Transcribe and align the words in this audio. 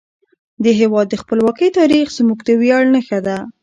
د 0.63 0.65
هیواد 0.79 1.07
د 1.09 1.15
خپلواکۍ 1.21 1.69
تاریخ 1.79 2.05
زموږ 2.17 2.39
د 2.45 2.49
ویاړ 2.61 2.83
نښه 2.93 3.19
ده. 3.27 3.37